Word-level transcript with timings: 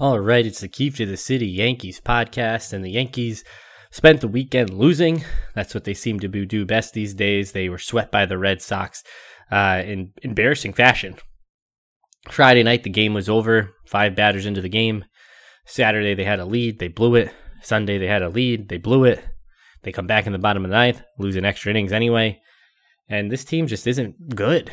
All 0.00 0.18
right, 0.18 0.44
it's 0.44 0.58
the 0.58 0.66
Keefe 0.66 0.96
to 0.96 1.06
the 1.06 1.16
City 1.16 1.46
Yankees 1.46 2.00
podcast, 2.00 2.72
and 2.72 2.84
the 2.84 2.90
Yankees 2.90 3.44
spent 3.92 4.20
the 4.20 4.26
weekend 4.26 4.70
losing. 4.70 5.24
That's 5.54 5.72
what 5.72 5.84
they 5.84 5.94
seem 5.94 6.18
to 6.18 6.26
do 6.26 6.66
best 6.66 6.94
these 6.94 7.14
days. 7.14 7.52
They 7.52 7.68
were 7.68 7.78
swept 7.78 8.10
by 8.10 8.26
the 8.26 8.36
Red 8.36 8.60
Sox 8.60 9.04
uh, 9.52 9.84
in 9.86 10.10
embarrassing 10.22 10.72
fashion. 10.72 11.14
Friday 12.28 12.64
night, 12.64 12.82
the 12.82 12.90
game 12.90 13.14
was 13.14 13.28
over, 13.28 13.70
five 13.86 14.16
batters 14.16 14.46
into 14.46 14.60
the 14.60 14.68
game. 14.68 15.04
Saturday, 15.64 16.14
they 16.14 16.24
had 16.24 16.40
a 16.40 16.44
lead, 16.44 16.80
they 16.80 16.88
blew 16.88 17.14
it. 17.14 17.32
Sunday, 17.62 17.96
they 17.96 18.08
had 18.08 18.22
a 18.22 18.28
lead, 18.28 18.70
they 18.70 18.78
blew 18.78 19.04
it. 19.04 19.24
They 19.84 19.92
come 19.92 20.08
back 20.08 20.26
in 20.26 20.32
the 20.32 20.40
bottom 20.40 20.64
of 20.64 20.72
the 20.72 20.76
ninth, 20.76 21.04
losing 21.20 21.44
extra 21.44 21.70
innings 21.70 21.92
anyway. 21.92 22.40
And 23.08 23.30
this 23.30 23.44
team 23.44 23.68
just 23.68 23.86
isn't 23.86 24.34
good. 24.34 24.72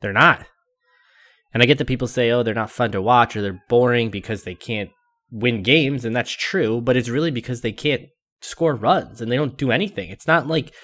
They're 0.00 0.14
not. 0.14 0.46
And 1.56 1.62
I 1.62 1.66
get 1.66 1.78
that 1.78 1.86
people 1.86 2.06
say, 2.06 2.30
oh, 2.32 2.42
they're 2.42 2.52
not 2.52 2.70
fun 2.70 2.92
to 2.92 3.00
watch 3.00 3.34
or 3.34 3.40
they're 3.40 3.62
boring 3.70 4.10
because 4.10 4.42
they 4.42 4.54
can't 4.54 4.90
win 5.30 5.62
games. 5.62 6.04
And 6.04 6.14
that's 6.14 6.30
true, 6.30 6.82
but 6.82 6.98
it's 6.98 7.08
really 7.08 7.30
because 7.30 7.62
they 7.62 7.72
can't 7.72 8.10
score 8.42 8.74
runs 8.74 9.22
and 9.22 9.32
they 9.32 9.36
don't 9.36 9.56
do 9.56 9.70
anything. 9.70 10.10
It's 10.10 10.26
not 10.26 10.46
like 10.46 10.74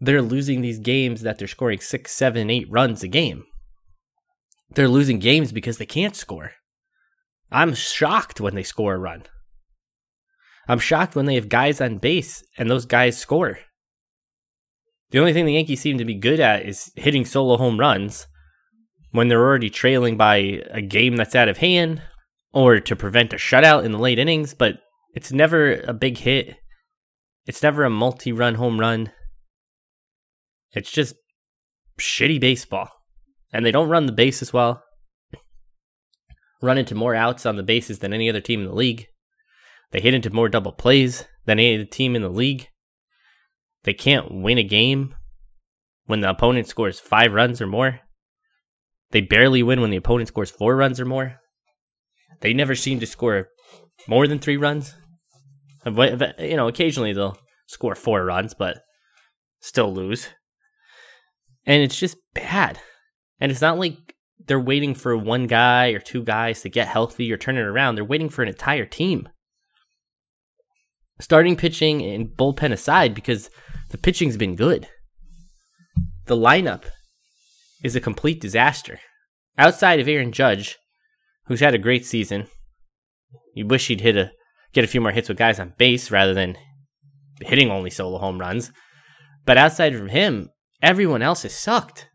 they're 0.00 0.20
losing 0.20 0.62
these 0.62 0.80
games 0.80 1.22
that 1.22 1.38
they're 1.38 1.46
scoring 1.46 1.78
six, 1.78 2.10
seven, 2.10 2.50
eight 2.50 2.66
runs 2.68 3.04
a 3.04 3.06
game. 3.06 3.44
They're 4.74 4.88
losing 4.88 5.20
games 5.20 5.52
because 5.52 5.78
they 5.78 5.86
can't 5.86 6.16
score. 6.16 6.54
I'm 7.52 7.72
shocked 7.72 8.40
when 8.40 8.56
they 8.56 8.64
score 8.64 8.96
a 8.96 8.98
run. 8.98 9.22
I'm 10.66 10.80
shocked 10.80 11.14
when 11.14 11.26
they 11.26 11.36
have 11.36 11.48
guys 11.48 11.80
on 11.80 11.98
base 11.98 12.42
and 12.58 12.68
those 12.68 12.84
guys 12.84 13.16
score. 13.16 13.60
The 15.12 15.20
only 15.20 15.32
thing 15.34 15.46
the 15.46 15.52
Yankees 15.52 15.80
seem 15.80 15.98
to 15.98 16.04
be 16.04 16.16
good 16.16 16.40
at 16.40 16.66
is 16.66 16.90
hitting 16.96 17.24
solo 17.24 17.56
home 17.56 17.78
runs 17.78 18.26
when 19.12 19.28
they're 19.28 19.44
already 19.44 19.70
trailing 19.70 20.16
by 20.16 20.62
a 20.70 20.80
game 20.80 21.16
that's 21.16 21.34
out 21.34 21.48
of 21.48 21.58
hand 21.58 22.02
or 22.52 22.80
to 22.80 22.96
prevent 22.96 23.32
a 23.32 23.36
shutout 23.36 23.84
in 23.84 23.92
the 23.92 23.98
late 23.98 24.18
innings, 24.18 24.54
but 24.54 24.78
it's 25.14 25.32
never 25.32 25.74
a 25.82 25.92
big 25.92 26.18
hit. 26.18 26.56
It's 27.46 27.62
never 27.62 27.84
a 27.84 27.90
multi 27.90 28.32
run 28.32 28.56
home 28.56 28.78
run. 28.78 29.12
It's 30.72 30.90
just 30.90 31.14
shitty 31.98 32.40
baseball. 32.40 32.88
And 33.52 33.66
they 33.66 33.72
don't 33.72 33.88
run 33.88 34.06
the 34.06 34.12
bases 34.12 34.52
well. 34.52 34.82
Run 36.62 36.78
into 36.78 36.94
more 36.94 37.14
outs 37.14 37.46
on 37.46 37.56
the 37.56 37.62
bases 37.62 37.98
than 37.98 38.12
any 38.12 38.28
other 38.28 38.40
team 38.40 38.60
in 38.60 38.66
the 38.66 38.74
league. 38.74 39.06
They 39.90 40.00
hit 40.00 40.14
into 40.14 40.30
more 40.30 40.48
double 40.48 40.72
plays 40.72 41.24
than 41.46 41.58
any 41.58 41.74
other 41.74 41.84
team 41.84 42.14
in 42.14 42.22
the 42.22 42.28
league. 42.28 42.68
They 43.82 43.94
can't 43.94 44.42
win 44.42 44.58
a 44.58 44.62
game 44.62 45.14
when 46.04 46.20
the 46.20 46.30
opponent 46.30 46.68
scores 46.68 47.00
five 47.00 47.32
runs 47.32 47.60
or 47.60 47.66
more. 47.66 48.00
They 49.12 49.20
barely 49.20 49.62
win 49.62 49.80
when 49.80 49.90
the 49.90 49.96
opponent 49.96 50.28
scores 50.28 50.50
four 50.50 50.76
runs 50.76 51.00
or 51.00 51.04
more. 51.04 51.36
They 52.40 52.54
never 52.54 52.74
seem 52.74 53.00
to 53.00 53.06
score 53.06 53.48
more 54.06 54.26
than 54.26 54.38
three 54.38 54.56
runs. 54.56 54.94
You 55.84 56.56
know, 56.56 56.68
occasionally 56.68 57.12
they'll 57.12 57.38
score 57.66 57.94
four 57.94 58.24
runs, 58.24 58.54
but 58.54 58.78
still 59.60 59.92
lose. 59.92 60.28
And 61.66 61.82
it's 61.82 61.98
just 61.98 62.16
bad. 62.34 62.78
And 63.40 63.50
it's 63.50 63.60
not 63.60 63.78
like 63.78 63.96
they're 64.46 64.60
waiting 64.60 64.94
for 64.94 65.16
one 65.16 65.46
guy 65.46 65.88
or 65.88 65.98
two 65.98 66.22
guys 66.22 66.62
to 66.62 66.68
get 66.68 66.88
healthy 66.88 67.32
or 67.32 67.36
turn 67.36 67.56
it 67.56 67.62
around. 67.62 67.94
They're 67.94 68.04
waiting 68.04 68.28
for 68.28 68.42
an 68.42 68.48
entire 68.48 68.86
team. 68.86 69.28
Starting 71.20 71.56
pitching 71.56 72.02
and 72.02 72.28
bullpen 72.28 72.72
aside, 72.72 73.14
because 73.14 73.50
the 73.90 73.98
pitching's 73.98 74.38
been 74.38 74.56
good. 74.56 74.88
The 76.26 76.36
lineup 76.36 76.84
is 77.82 77.96
a 77.96 78.00
complete 78.00 78.40
disaster. 78.40 79.00
Outside 79.58 80.00
of 80.00 80.08
Aaron 80.08 80.32
Judge, 80.32 80.78
who's 81.46 81.60
had 81.60 81.74
a 81.74 81.78
great 81.78 82.06
season, 82.06 82.46
you 83.54 83.66
wish 83.66 83.88
he'd 83.88 84.00
hit 84.00 84.16
a 84.16 84.32
get 84.72 84.84
a 84.84 84.88
few 84.88 85.00
more 85.00 85.10
hits 85.12 85.28
with 85.28 85.38
guys 85.38 85.58
on 85.58 85.74
base 85.78 86.10
rather 86.10 86.34
than 86.34 86.56
hitting 87.40 87.70
only 87.70 87.90
solo 87.90 88.18
home 88.18 88.38
runs. 88.38 88.70
But 89.44 89.58
outside 89.58 89.94
of 89.94 90.10
him, 90.10 90.50
everyone 90.82 91.22
else 91.22 91.42
has 91.42 91.54
sucked. 91.54 92.08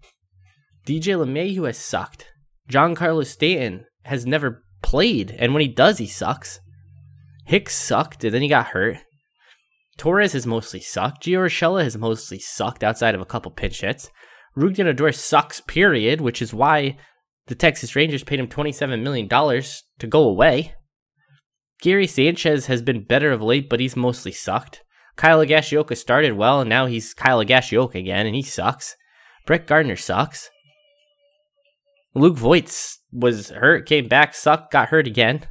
DJ 0.86 1.18
LeMahieu 1.18 1.66
has 1.66 1.78
sucked. 1.78 2.28
Giancarlo 2.70 3.26
Stanton 3.26 3.86
has 4.04 4.26
never 4.26 4.64
played, 4.82 5.36
and 5.38 5.54
when 5.54 5.62
he 5.62 5.68
does, 5.68 5.98
he 5.98 6.08
sucks. 6.08 6.60
Hicks 7.46 7.76
sucked, 7.76 8.24
and 8.24 8.34
then 8.34 8.42
he 8.42 8.48
got 8.48 8.68
hurt. 8.68 8.98
Torres 9.98 10.34
has 10.34 10.46
mostly 10.46 10.80
sucked. 10.80 11.24
Gio 11.24 11.46
Urshela 11.46 11.84
has 11.84 11.98
mostly 11.98 12.40
sucked 12.40 12.84
outside 12.84 13.16
of 13.16 13.22
a 13.22 13.26
couple 13.26 13.52
pinch 13.52 13.82
hits. 13.82 14.10
Rougned 14.58 14.86
Odor 14.86 15.12
sucks, 15.12 15.60
period, 15.62 16.22
which 16.22 16.42
is 16.42 16.54
why 16.54 16.98
the 17.48 17.56
Texas 17.56 17.96
Rangers 17.96 18.24
paid 18.24 18.40
him 18.40 18.48
$27 18.48 19.02
million 19.02 19.28
to 19.28 20.08
go 20.08 20.24
away. 20.24 20.74
Gary 21.82 22.08
Sanchez 22.08 22.68
has 22.68 22.82
been 22.82 23.04
better 23.04 23.32
of 23.32 23.42
late, 23.42 23.70
but 23.70 23.80
he's 23.80 23.96
mostly 23.96 24.32
sucked. 24.32 24.82
Kyle 25.18 25.40
Higashioka 25.40 25.96
started 25.96 26.34
well, 26.34 26.62
and 26.62 26.70
now 26.70 26.86
he's 26.86 27.14
Kyle 27.14 27.44
Higashioka 27.44 27.96
again, 27.96 28.26
and 28.26 28.36
he 28.36 28.42
sucks. 28.42 28.96
Brett 29.46 29.68
Gardner 29.68 29.96
sucks. 29.96 30.50
Luke 32.14 32.38
Voit 32.38 32.74
was 33.12 33.50
hurt, 33.50 33.86
came 33.86 34.08
back, 34.08 34.34
sucked, 34.34 34.72
got 34.72 34.90
hurt 34.90 35.06
again. 35.06 35.48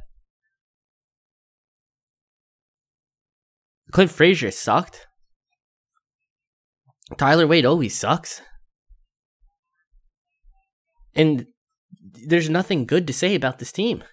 Clint 3.91 4.11
Frazier 4.11 4.51
sucked. 4.51 5.07
Tyler 7.17 7.45
Wade 7.45 7.65
always 7.65 7.97
sucks. 7.97 8.41
And 11.15 11.47
there's 12.27 12.49
nothing 12.49 12.85
good 12.85 13.07
to 13.07 13.13
say 13.13 13.35
about 13.35 13.59
this 13.59 13.71
team. 13.71 14.03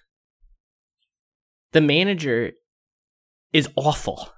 The 1.71 1.81
manager 1.81 2.51
is 3.51 3.67
awful. 3.75 4.29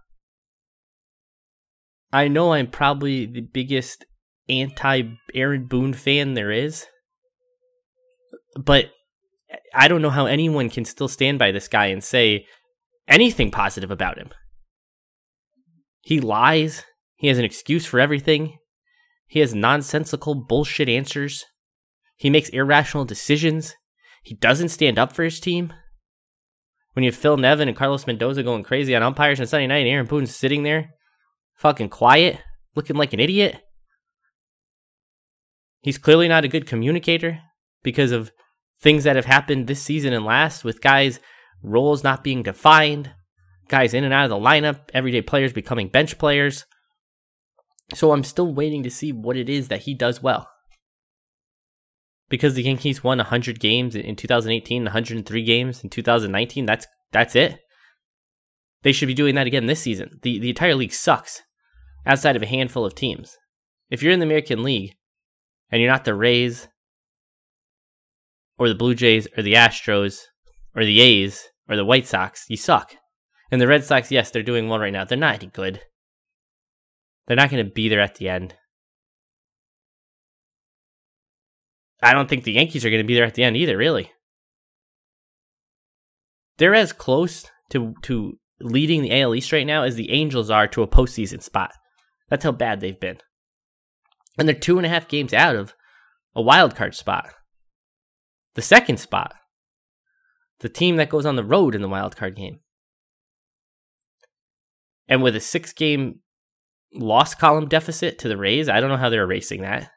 I 2.12 2.28
know 2.28 2.54
I'm 2.54 2.68
probably 2.68 3.26
the 3.26 3.42
biggest 3.42 4.06
anti 4.48 5.04
Aaron 5.34 5.66
Boone 5.66 5.94
fan 5.94 6.34
there 6.34 6.52
is, 6.52 6.86
but 8.58 8.92
I 9.74 9.88
don't 9.88 10.02
know 10.02 10.10
how 10.10 10.26
anyone 10.26 10.70
can 10.70 10.86
still 10.86 11.08
stand 11.08 11.40
by 11.40 11.52
this 11.52 11.68
guy 11.68 11.88
and 11.88 12.04
say 12.04 12.46
anything 13.08 13.52
positive 13.52 13.92
about 13.92 14.18
him. 14.18 14.30
He 16.02 16.20
lies. 16.20 16.84
He 17.16 17.28
has 17.28 17.38
an 17.38 17.46
excuse 17.46 17.86
for 17.86 18.00
everything. 18.00 18.58
He 19.28 19.40
has 19.40 19.56
nonsensical 19.56 20.36
bullshit 20.36 20.88
answers. 20.88 21.44
He 22.16 22.30
makes 22.30 22.50
irrational 22.50 23.06
decisions. 23.06 23.76
He 24.24 24.36
doesn't 24.36 24.70
stand 24.70 24.98
up 24.98 25.14
for 25.14 25.24
his 25.24 25.40
team. 25.40 25.74
When 26.94 27.04
you 27.04 27.12
have 27.12 27.20
Phil 27.20 27.38
Nevin 27.38 27.68
and 27.68 27.76
Carlos 27.76 28.08
Mendoza 28.08 28.42
going 28.42 28.64
crazy 28.64 28.96
on 28.96 29.04
umpires 29.04 29.40
on 29.40 29.48
Sunday 29.48 29.68
night, 29.68 29.80
and 29.80 29.90
Aaron 29.90 30.06
Boone's 30.06 30.34
sitting 30.34 30.64
there, 30.64 30.92
fucking 31.56 31.90
quiet, 31.90 32.40
looking 32.76 32.96
like 32.96 33.12
an 33.12 33.20
idiot. 33.20 33.62
He's 35.82 35.98
clearly 35.98 36.28
not 36.28 36.46
a 36.46 36.50
good 36.50 36.66
communicator 36.66 37.40
because 37.84 38.12
of 38.12 38.32
things 38.80 39.04
that 39.04 39.18
have 39.18 39.26
happened 39.26 39.68
this 39.68 39.82
season 39.82 40.14
and 40.14 40.26
last 40.26 40.64
with 40.64 40.82
guys' 40.82 41.20
roles 41.62 42.04
not 42.04 42.24
being 42.24 42.44
defined, 42.44 43.12
guys 43.68 43.94
in 43.94 44.04
and 44.04 44.14
out 44.14 44.24
of 44.24 44.30
the 44.30 44.38
lineup, 44.38 44.90
everyday 44.94 45.22
players 45.22 45.54
becoming 45.54 45.90
bench 45.90 46.18
players. 46.18 46.66
So 47.94 48.14
I'm 48.14 48.24
still 48.24 48.54
waiting 48.54 48.84
to 48.84 48.90
see 48.90 49.12
what 49.12 49.38
it 49.38 49.50
is 49.50 49.68
that 49.68 49.82
he 49.82 49.94
does 49.94 50.24
well 50.24 50.50
because 52.30 52.56
the 52.56 52.64
Yankees 52.64 53.04
won 53.04 53.18
100 53.18 53.60
games 53.60 53.96
in 53.96 54.16
2018, 54.16 54.84
103 54.84 55.44
games 55.44 55.84
in 55.84 55.90
2019. 55.90 56.66
That's 56.66 56.88
that's 57.12 57.36
it. 57.36 57.60
They 58.84 58.92
should 58.92 59.08
be 59.08 59.14
doing 59.14 59.36
that 59.36 59.48
again 59.48 59.66
this 59.66 59.82
season. 59.82 60.20
The 60.22 60.40
the 60.40 60.50
entire 60.50 60.76
league 60.76 60.94
sucks 60.94 61.42
outside 62.06 62.36
of 62.36 62.44
a 62.44 62.48
handful 62.48 62.86
of 62.86 62.96
teams. 62.96 63.38
If 63.90 64.02
you're 64.02 64.12
in 64.12 64.20
the 64.20 64.26
American 64.26 64.64
League 64.64 64.96
and 65.72 65.82
you're 65.82 65.92
not 65.92 66.06
the 66.06 66.16
Rays 66.16 66.68
or 68.58 68.68
the 68.68 68.76
Blue 68.76 68.96
Jays 68.96 69.28
or 69.38 69.44
the 69.44 69.54
Astros 69.54 70.22
or 70.76 70.84
the 70.84 71.02
A's 71.02 71.50
or 71.70 71.76
the 71.76 71.86
White 71.86 72.08
Sox, 72.08 72.46
you 72.50 72.58
suck. 72.58 72.96
And 73.52 73.62
the 73.62 73.68
Red 73.68 73.84
Sox, 73.84 74.12
yes, 74.12 74.32
they're 74.32 74.44
doing 74.44 74.68
well 74.68 74.80
right 74.80 74.94
now. 74.94 75.06
They're 75.06 75.18
not 75.18 75.36
any 75.36 75.48
good. 75.48 75.82
They're 77.28 77.38
not 77.38 77.50
going 77.50 77.66
to 77.66 77.72
be 77.72 77.90
there 77.90 78.02
at 78.02 78.16
the 78.16 78.30
end. 78.30 78.56
I 82.02 82.14
don't 82.14 82.30
think 82.30 82.44
the 82.44 82.54
Yankees 82.54 82.86
are 82.86 82.90
going 82.90 83.02
to 83.02 83.08
be 83.08 83.16
there 83.16 83.26
at 83.26 83.36
the 83.36 83.44
end 83.44 83.58
either, 83.58 83.78
really. 83.78 84.12
They're 86.58 86.76
as 86.76 86.94
close 86.94 87.46
to, 87.70 87.96
to 88.04 88.38
leading 88.60 89.02
the 89.02 89.22
AL 89.22 89.36
East 89.36 89.52
right 89.52 89.68
now 89.68 89.84
as 89.84 89.96
the 89.96 90.12
Angels 90.12 90.50
are 90.50 90.68
to 90.68 90.84
a 90.84 90.88
postseason 90.88 91.42
spot. 91.42 91.72
That's 92.30 92.44
how 92.44 92.52
bad 92.52 92.80
they've 92.80 93.00
been. 93.00 93.18
And 94.38 94.48
they're 94.48 94.56
two 94.56 94.78
and 94.78 94.86
a 94.86 94.90
half 94.90 95.08
games 95.08 95.34
out 95.34 95.56
of 95.56 95.74
a 96.36 96.42
wild 96.42 96.76
card 96.76 96.96
spot. 96.96 97.30
The 98.56 98.62
second 98.62 99.00
spot. 99.00 99.34
The 100.60 100.70
team 100.70 100.96
that 100.98 101.10
goes 101.10 101.26
on 101.26 101.36
the 101.36 101.44
road 101.44 101.76
in 101.76 101.82
the 101.82 101.90
wild 101.90 102.16
card 102.16 102.36
game. 102.36 102.60
And 105.08 105.22
with 105.22 105.36
a 105.36 105.42
six 105.42 105.74
game 105.74 106.20
loss 106.94 107.36
column 107.36 107.68
deficit 107.68 108.18
to 108.20 108.28
the 108.28 108.38
Rays, 108.38 108.70
I 108.70 108.80
don't 108.80 108.90
know 108.90 108.98
how 108.98 109.10
they're 109.10 109.24
erasing 109.24 109.62
that 109.62 109.92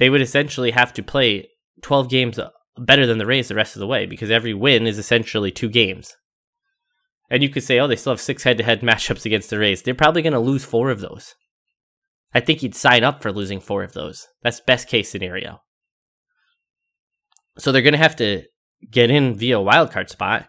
they 0.00 0.08
would 0.08 0.22
essentially 0.22 0.70
have 0.70 0.94
to 0.94 1.02
play 1.02 1.50
12 1.82 2.08
games 2.08 2.38
uh, 2.38 2.48
better 2.78 3.06
than 3.06 3.18
the 3.18 3.26
Rays 3.26 3.48
the 3.48 3.54
rest 3.54 3.76
of 3.76 3.80
the 3.80 3.86
way 3.86 4.06
because 4.06 4.30
every 4.30 4.54
win 4.54 4.86
is 4.86 4.96
essentially 4.98 5.50
two 5.50 5.68
games. 5.68 6.16
And 7.28 7.42
you 7.42 7.50
could 7.50 7.62
say, 7.62 7.78
oh, 7.78 7.86
they 7.86 7.96
still 7.96 8.14
have 8.14 8.20
six 8.20 8.42
head 8.42 8.56
to 8.56 8.64
head 8.64 8.80
matchups 8.80 9.26
against 9.26 9.50
the 9.50 9.58
Rays. 9.58 9.82
They're 9.82 9.94
probably 9.94 10.22
going 10.22 10.32
to 10.32 10.40
lose 10.40 10.64
four 10.64 10.90
of 10.90 11.00
those. 11.00 11.34
I 12.32 12.40
think 12.40 12.62
you'd 12.62 12.74
sign 12.74 13.04
up 13.04 13.22
for 13.22 13.30
losing 13.30 13.60
four 13.60 13.82
of 13.82 13.92
those. 13.92 14.26
That's 14.42 14.60
best 14.60 14.88
case 14.88 15.10
scenario. 15.10 15.60
So 17.58 17.70
they're 17.70 17.82
going 17.82 17.92
to 17.92 17.98
have 17.98 18.16
to 18.16 18.44
get 18.90 19.10
in 19.10 19.34
via 19.34 19.60
a 19.60 19.62
wildcard 19.62 20.08
spot, 20.08 20.48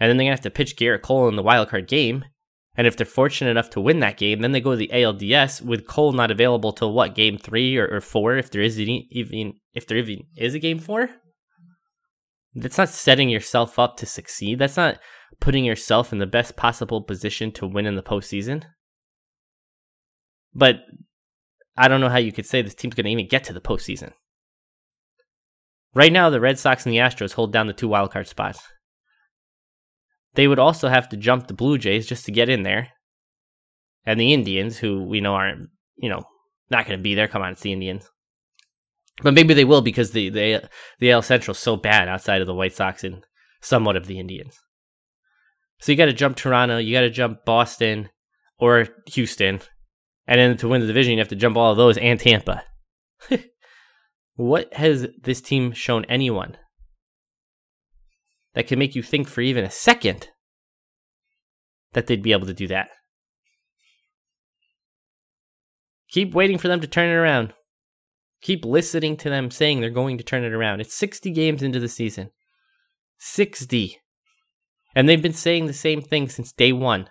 and 0.00 0.08
then 0.08 0.16
they're 0.16 0.24
going 0.24 0.36
to 0.36 0.42
have 0.42 0.52
to 0.52 0.56
pitch 0.56 0.76
Gerrit 0.78 1.02
Cole 1.02 1.28
in 1.28 1.36
the 1.36 1.42
wildcard 1.42 1.86
game. 1.86 2.24
And 2.76 2.86
if 2.86 2.96
they're 2.96 3.06
fortunate 3.06 3.50
enough 3.50 3.70
to 3.70 3.80
win 3.80 4.00
that 4.00 4.18
game, 4.18 4.40
then 4.40 4.52
they 4.52 4.60
go 4.60 4.72
to 4.72 4.76
the 4.76 4.90
ALDS 4.92 5.62
with 5.62 5.86
Cole 5.86 6.12
not 6.12 6.30
available 6.30 6.72
till 6.72 6.92
what 6.92 7.14
game 7.14 7.38
three 7.38 7.76
or, 7.78 7.88
or 7.88 8.00
four, 8.00 8.36
if 8.36 8.50
there 8.50 8.60
is 8.60 8.78
any, 8.78 9.08
even 9.10 9.54
if 9.72 9.86
there 9.86 9.96
even 9.96 10.24
is 10.36 10.54
a 10.54 10.58
game 10.58 10.78
four. 10.78 11.08
That's 12.54 12.78
not 12.78 12.90
setting 12.90 13.30
yourself 13.30 13.78
up 13.78 13.96
to 13.98 14.06
succeed. 14.06 14.58
That's 14.58 14.76
not 14.76 14.98
putting 15.40 15.64
yourself 15.64 16.12
in 16.12 16.18
the 16.18 16.26
best 16.26 16.56
possible 16.56 17.02
position 17.02 17.50
to 17.52 17.66
win 17.66 17.86
in 17.86 17.96
the 17.96 18.02
postseason. 18.02 18.64
But 20.54 20.80
I 21.76 21.88
don't 21.88 22.00
know 22.00 22.08
how 22.08 22.18
you 22.18 22.32
could 22.32 22.46
say 22.46 22.62
this 22.62 22.74
team's 22.74 22.94
going 22.94 23.04
to 23.04 23.10
even 23.10 23.28
get 23.28 23.44
to 23.44 23.52
the 23.52 23.60
postseason. 23.60 24.12
Right 25.94 26.12
now, 26.12 26.28
the 26.28 26.40
Red 26.40 26.58
Sox 26.58 26.84
and 26.84 26.92
the 26.92 26.98
Astros 26.98 27.32
hold 27.32 27.52
down 27.52 27.66
the 27.66 27.72
two 27.72 27.88
wildcard 27.88 28.26
spots. 28.26 28.60
They 30.36 30.46
would 30.46 30.58
also 30.58 30.88
have 30.88 31.08
to 31.08 31.16
jump 31.16 31.46
the 31.46 31.54
Blue 31.54 31.78
Jays 31.78 32.06
just 32.06 32.26
to 32.26 32.32
get 32.32 32.48
in 32.48 32.62
there. 32.62 32.92
And 34.04 34.20
the 34.20 34.32
Indians, 34.32 34.78
who 34.78 35.02
we 35.02 35.20
know 35.20 35.34
aren't, 35.34 35.70
you 35.96 36.08
know, 36.08 36.22
not 36.70 36.86
going 36.86 36.98
to 36.98 37.02
be 37.02 37.14
there. 37.14 37.26
Come 37.26 37.42
on, 37.42 37.52
it's 37.52 37.62
the 37.62 37.72
Indians. 37.72 38.08
But 39.22 39.34
maybe 39.34 39.54
they 39.54 39.64
will 39.64 39.80
because 39.80 40.10
the 40.10 40.28
the 40.28 40.68
the 41.00 41.10
AL 41.10 41.22
Central 41.22 41.52
is 41.52 41.58
so 41.58 41.76
bad 41.76 42.06
outside 42.06 42.42
of 42.42 42.46
the 42.46 42.54
White 42.54 42.74
Sox 42.74 43.02
and 43.02 43.24
somewhat 43.62 43.96
of 43.96 44.06
the 44.06 44.20
Indians. 44.20 44.60
So 45.80 45.90
you 45.90 45.98
got 45.98 46.06
to 46.06 46.12
jump 46.12 46.36
Toronto, 46.36 46.76
you 46.78 46.94
got 46.94 47.00
to 47.00 47.10
jump 47.10 47.44
Boston 47.46 48.10
or 48.58 48.88
Houston, 49.06 49.60
and 50.26 50.38
then 50.38 50.56
to 50.58 50.68
win 50.68 50.82
the 50.82 50.86
division, 50.86 51.12
you 51.12 51.18
have 51.18 51.28
to 51.28 51.36
jump 51.36 51.56
all 51.56 51.70
of 51.70 51.78
those 51.78 51.96
and 51.96 52.20
Tampa. 52.20 52.64
what 54.36 54.72
has 54.74 55.08
this 55.22 55.40
team 55.40 55.72
shown 55.72 56.04
anyone 56.06 56.58
that 58.56 58.66
can 58.66 58.78
make 58.78 58.96
you 58.96 59.02
think 59.02 59.28
for 59.28 59.42
even 59.42 59.64
a 59.64 59.70
second 59.70 60.30
that 61.92 62.06
they'd 62.06 62.22
be 62.22 62.32
able 62.32 62.46
to 62.46 62.54
do 62.54 62.66
that? 62.66 62.88
Keep 66.10 66.34
waiting 66.34 66.56
for 66.56 66.68
them 66.68 66.80
to 66.80 66.86
turn 66.86 67.10
it 67.10 67.14
around. 67.14 67.52
Keep 68.40 68.64
listening 68.64 69.16
to 69.18 69.28
them 69.28 69.50
saying 69.50 69.80
they're 69.80 69.90
going 69.90 70.16
to 70.16 70.24
turn 70.24 70.42
it 70.42 70.54
around. 70.54 70.80
It's 70.80 70.94
60 70.94 71.30
games 71.32 71.62
into 71.62 71.78
the 71.78 71.88
season. 71.88 72.30
60. 73.18 73.98
And 74.94 75.06
they've 75.06 75.22
been 75.22 75.34
saying 75.34 75.66
the 75.66 75.74
same 75.74 76.00
thing 76.00 76.28
since 76.28 76.52
day 76.52 76.72
one. 76.72 77.10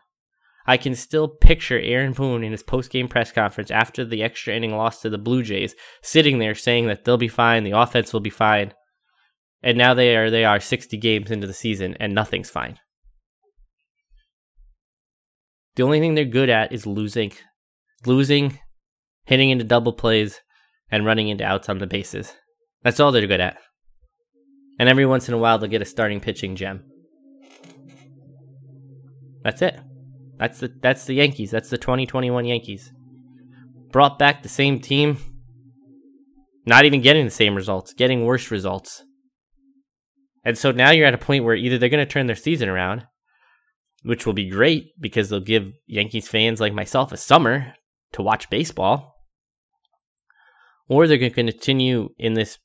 I 0.66 0.78
can 0.78 0.96
still 0.96 1.28
picture 1.28 1.80
Aaron 1.80 2.14
Boone 2.14 2.44
in 2.44 2.54
his 2.54 2.64
post-game 2.64 3.08
press 3.08 3.32
conference 3.32 3.70
after 3.70 4.04
the 4.04 4.24
extra 4.24 4.56
inning 4.56 4.76
loss 4.76 5.00
to 5.02 5.12
the 5.12 5.20
Blue 5.20 5.44
Jays, 5.44 5.76
sitting 6.02 6.40
there 6.40 6.56
saying 6.56 6.88
that 6.88 7.06
they'll 7.06 7.18
be 7.18 7.28
fine, 7.28 7.64
the 7.64 7.78
offense 7.78 8.12
will 8.14 8.20
be 8.20 8.32
fine. 8.32 8.74
And 9.66 9.80
now 9.80 9.96
they 9.96 10.16
are 10.16 10.30
they 10.30 10.46
are 10.46 10.60
60 10.60 10.96
games 10.98 11.32
into 11.32 11.48
the 11.48 11.54
season 11.54 11.98
and 12.00 12.14
nothing's 12.14 12.52
fine. 12.52 12.78
The 15.76 15.84
only 15.84 16.00
thing 16.00 16.14
they're 16.14 16.24
good 16.24 16.50
at 16.50 16.72
is 16.72 16.86
losing. 16.86 17.34
Losing, 18.06 18.60
hitting 19.26 19.50
into 19.50 19.64
double 19.64 19.92
plays, 19.92 20.40
and 20.92 21.04
running 21.04 21.30
into 21.30 21.44
outs 21.44 21.68
on 21.68 21.80
the 21.80 21.88
bases. 21.88 22.34
That's 22.84 23.00
all 23.00 23.12
they're 23.12 23.26
good 23.26 23.42
at. 23.42 23.58
And 24.80 24.88
every 24.88 25.06
once 25.08 25.28
in 25.28 25.34
a 25.34 25.38
while 25.40 25.58
they'll 25.58 25.70
get 25.70 25.82
a 25.82 25.86
starting 25.86 26.20
pitching 26.20 26.56
gem. 26.56 26.84
That's 29.44 29.64
it. 29.64 29.80
That's 30.38 30.60
the 30.60 30.72
that's 30.80 31.06
the 31.06 31.16
Yankees. 31.16 31.50
That's 31.50 31.72
the 31.72 31.80
2021 31.80 32.46
Yankees. 32.46 32.94
Brought 33.92 34.20
back 34.20 34.44
the 34.44 34.50
same 34.50 34.80
team. 34.80 35.18
Not 36.68 36.86
even 36.86 37.02
getting 37.02 37.26
the 37.26 37.32
same 37.32 37.56
results, 37.56 37.94
getting 37.94 38.26
worse 38.26 38.52
results. 38.52 39.04
And 40.46 40.58
so 40.58 40.72
now 40.72 40.92
you're 40.92 41.08
at 41.08 41.14
a 41.16 41.18
point 41.18 41.44
where 41.44 41.56
either 41.56 41.78
they're 41.78 41.90
going 41.90 42.06
to 42.06 42.12
turn 42.12 42.28
their 42.28 42.36
season 42.36 42.70
around, 42.70 43.06
which 44.04 44.26
will 44.26 44.34
be 44.34 44.50
great 44.50 44.92
because 45.00 45.30
they'll 45.30 45.40
give 45.40 45.74
Yankees 45.88 46.28
fans 46.28 46.62
like 46.62 46.74
myself 46.74 47.12
a 47.12 47.18
summer 47.18 47.74
to 48.14 48.22
watch 48.22 48.50
baseball, 48.52 49.16
or 50.88 51.08
they're 51.08 51.18
going 51.18 51.32
to 51.32 51.36
continue 51.36 52.10
in 52.20 52.36
this 52.36 52.60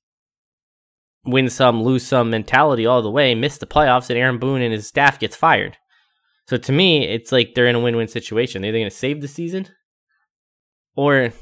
win 1.25 1.49
some, 1.49 1.83
lose 1.83 2.07
some 2.07 2.31
mentality 2.31 2.87
all 2.87 3.03
the 3.03 3.11
way, 3.11 3.35
miss 3.35 3.59
the 3.59 3.67
playoffs, 3.67 4.11
and 4.11 4.19
Aaron 4.19 4.39
Boone 4.39 4.63
and 4.63 4.73
his 4.73 4.87
staff 4.87 5.19
gets 5.19 5.37
fired. 5.37 5.77
So 6.49 6.57
to 6.57 6.73
me, 6.73 7.07
it's 7.07 7.33
like 7.33 7.55
they're 7.55 7.67
in 7.67 7.77
a 7.77 7.81
win-win 7.81 8.09
situation. 8.09 8.61
They're 8.61 8.71
either 8.71 8.79
going 8.79 8.91
to 8.91 8.97
save 8.97 9.21
the 9.21 9.29
season, 9.29 9.69
or 10.95 11.33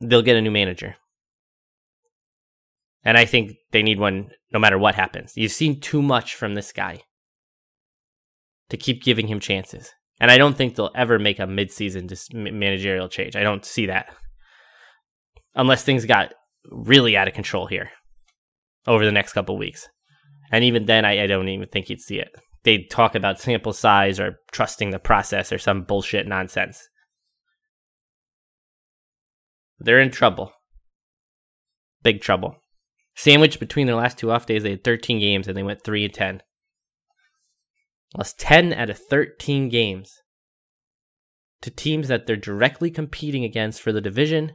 they'll 0.00 0.22
get 0.22 0.36
a 0.36 0.42
new 0.42 0.50
manager. 0.50 0.96
And 3.04 3.16
I 3.16 3.24
think 3.24 3.52
they 3.72 3.82
need 3.82 3.98
one 3.98 4.30
no 4.52 4.58
matter 4.58 4.78
what 4.78 4.94
happens. 4.94 5.32
You've 5.36 5.52
seen 5.52 5.80
too 5.80 6.02
much 6.02 6.34
from 6.34 6.54
this 6.54 6.72
guy 6.72 7.00
to 8.68 8.76
keep 8.76 9.02
giving 9.02 9.26
him 9.28 9.40
chances. 9.40 9.90
And 10.20 10.30
I 10.30 10.36
don't 10.36 10.56
think 10.56 10.74
they'll 10.74 10.90
ever 10.94 11.18
make 11.18 11.38
a 11.38 11.44
midseason 11.44 12.06
dis- 12.06 12.32
managerial 12.32 13.08
change. 13.08 13.36
I 13.36 13.42
don't 13.42 13.64
see 13.64 13.86
that. 13.86 14.14
Unless 15.54 15.82
things 15.82 16.04
got 16.04 16.34
really 16.70 17.16
out 17.16 17.26
of 17.26 17.34
control 17.34 17.66
here 17.66 17.90
over 18.86 19.04
the 19.04 19.12
next 19.12 19.32
couple 19.32 19.56
weeks. 19.56 19.88
And 20.52 20.62
even 20.64 20.84
then, 20.84 21.04
I, 21.04 21.24
I 21.24 21.26
don't 21.26 21.48
even 21.48 21.68
think 21.68 21.88
you'd 21.88 22.00
see 22.00 22.18
it 22.18 22.28
They'd 22.62 22.90
talk 22.90 23.14
about 23.14 23.40
sample 23.40 23.72
size 23.72 24.20
or 24.20 24.38
trusting 24.52 24.90
the 24.90 24.98
process 24.98 25.52
or 25.52 25.58
some 25.58 25.82
bullshit 25.82 26.26
nonsense. 26.26 26.88
They're 29.78 30.00
in 30.00 30.10
trouble. 30.10 30.52
Big 32.02 32.20
trouble. 32.20 32.56
Sandwiched 33.14 33.60
between 33.60 33.86
their 33.86 33.96
last 33.96 34.18
two 34.18 34.30
off 34.30 34.46
days, 34.46 34.62
they 34.62 34.70
had 34.70 34.84
13 34.84 35.18
games 35.18 35.46
and 35.46 35.56
they 35.56 35.62
went 35.62 35.84
3 35.84 36.04
and 36.04 36.14
10. 36.14 36.42
Lost 38.16 38.38
10 38.38 38.72
out 38.72 38.90
of 38.90 38.98
13 38.98 39.68
games 39.68 40.12
to 41.62 41.70
teams 41.70 42.08
that 42.08 42.26
they're 42.26 42.36
directly 42.36 42.90
competing 42.90 43.44
against 43.44 43.80
for 43.82 43.92
the 43.92 44.00
division 44.00 44.52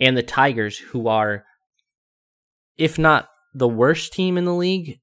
and 0.00 0.16
the 0.16 0.22
Tigers, 0.22 0.78
who 0.78 1.08
are, 1.08 1.44
if 2.76 2.98
not 2.98 3.28
the 3.54 3.68
worst 3.68 4.12
team 4.12 4.36
in 4.36 4.44
the 4.44 4.54
league, 4.54 4.98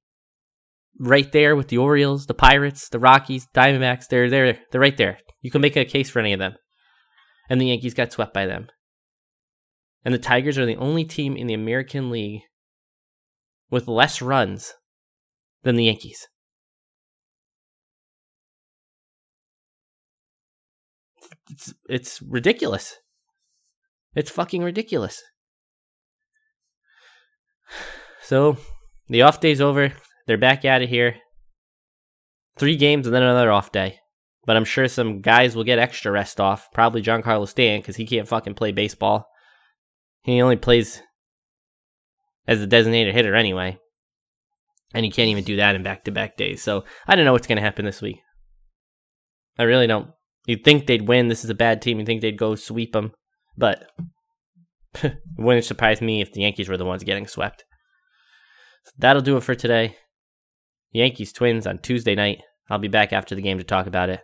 right 0.99 1.31
there 1.31 1.55
with 1.55 1.69
the 1.69 1.77
Orioles, 1.77 2.25
the 2.25 2.33
Pirates, 2.33 2.89
the 2.89 2.99
Rockies, 2.99 3.47
Diamondbacks. 3.55 4.07
They're 4.07 4.29
there. 4.29 4.59
They're 4.71 4.81
right 4.81 4.97
there. 4.97 5.19
You 5.41 5.51
can 5.51 5.61
make 5.61 5.75
a 5.75 5.85
case 5.85 6.09
for 6.09 6.19
any 6.19 6.33
of 6.33 6.39
them. 6.39 6.55
And 7.49 7.59
the 7.59 7.67
Yankees 7.67 7.93
got 7.93 8.11
swept 8.11 8.33
by 8.33 8.45
them. 8.45 8.67
And 10.03 10.13
the 10.13 10.19
Tigers 10.19 10.57
are 10.57 10.65
the 10.65 10.77
only 10.77 11.05
team 11.05 11.35
in 11.35 11.47
the 11.47 11.53
American 11.53 12.09
League 12.09 12.41
with 13.71 13.87
less 13.87 14.21
runs 14.21 14.73
than 15.63 15.75
the 15.75 15.85
Yankees. 15.85 16.27
It's 21.49 21.73
it's 21.89 22.21
ridiculous. 22.21 22.97
It's 24.15 24.29
fucking 24.29 24.63
ridiculous. 24.63 25.21
So, 28.21 28.57
the 29.07 29.21
off 29.21 29.39
day's 29.39 29.61
over. 29.61 29.93
They're 30.27 30.37
back 30.37 30.63
out 30.65 30.81
of 30.81 30.89
here. 30.89 31.15
Three 32.57 32.75
games 32.75 33.05
and 33.07 33.15
then 33.15 33.23
another 33.23 33.51
off 33.51 33.71
day. 33.71 33.99
But 34.45 34.57
I'm 34.57 34.65
sure 34.65 34.87
some 34.87 35.21
guys 35.21 35.55
will 35.55 35.63
get 35.63 35.79
extra 35.79 36.11
rest 36.11 36.39
off. 36.39 36.69
Probably 36.73 37.01
Giancarlo 37.01 37.47
Stanton 37.47 37.81
because 37.81 37.95
he 37.95 38.05
can't 38.05 38.27
fucking 38.27 38.55
play 38.55 38.71
baseball. 38.71 39.27
He 40.23 40.41
only 40.41 40.55
plays 40.55 41.01
as 42.47 42.61
a 42.61 42.67
designated 42.67 43.13
hitter 43.13 43.35
anyway. 43.35 43.77
And 44.93 45.05
he 45.05 45.11
can't 45.11 45.29
even 45.29 45.43
do 45.43 45.55
that 45.57 45.75
in 45.75 45.83
back 45.83 46.03
to 46.05 46.11
back 46.11 46.35
days. 46.35 46.61
So 46.61 46.83
I 47.07 47.15
don't 47.15 47.25
know 47.25 47.31
what's 47.31 47.47
going 47.47 47.57
to 47.57 47.63
happen 47.63 47.85
this 47.85 48.01
week. 48.01 48.19
I 49.57 49.63
really 49.63 49.87
don't. 49.87 50.09
You'd 50.45 50.63
think 50.63 50.85
they'd 50.85 51.07
win. 51.07 51.27
This 51.27 51.43
is 51.43 51.49
a 51.49 51.55
bad 51.55 51.81
team. 51.81 51.99
You'd 51.99 52.05
think 52.05 52.21
they'd 52.21 52.37
go 52.37 52.55
sweep 52.55 52.93
them. 52.93 53.13
But 53.57 53.85
it 55.03 55.17
wouldn't 55.37 55.65
surprise 55.65 56.01
me 56.01 56.21
if 56.21 56.33
the 56.33 56.41
Yankees 56.41 56.67
were 56.67 56.77
the 56.77 56.85
ones 56.85 57.03
getting 57.03 57.27
swept. 57.27 57.63
So 58.85 58.91
that'll 58.97 59.21
do 59.21 59.37
it 59.37 59.43
for 59.43 59.55
today. 59.55 59.95
Yankees 60.91 61.31
Twins 61.31 61.65
on 61.65 61.77
Tuesday 61.77 62.15
night. 62.15 62.41
I'll 62.69 62.79
be 62.79 62.87
back 62.87 63.13
after 63.13 63.35
the 63.35 63.41
game 63.41 63.57
to 63.57 63.63
talk 63.63 63.85
about 63.85 64.09
it. 64.09 64.21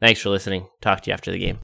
Thanks 0.00 0.20
for 0.20 0.30
listening. 0.30 0.68
Talk 0.80 1.02
to 1.02 1.10
you 1.10 1.14
after 1.14 1.30
the 1.30 1.38
game. 1.38 1.54